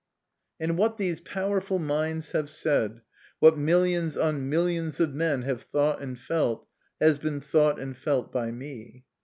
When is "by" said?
8.31-8.49